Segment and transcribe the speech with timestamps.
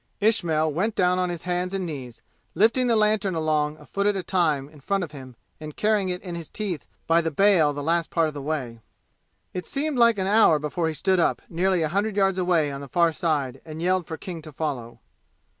[0.19, 2.23] Ismail went down on his hands and knees,
[2.55, 6.09] lifting the lantern along a foot at a time in front of him and carrying
[6.09, 8.79] it in his teeth by the bail the last part of the way.
[9.53, 12.81] It seemed like an hour before he stood up, nearly a hundred yards away on
[12.81, 15.01] the far side, and yelled for King to follow.